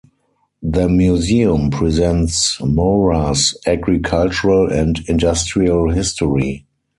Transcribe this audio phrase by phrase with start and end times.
[0.63, 6.65] The museum presents Moura's agricultural and industrial history.